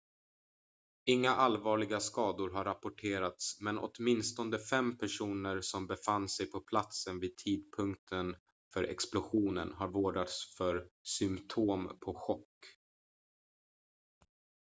[1.05, 7.37] inga allvarliga skador har rapporterats men åtminstone fem personer som befann sig på platsen vid
[7.37, 8.35] tidpunkten
[8.73, 12.49] för explosionen har vårdats för symtom på chock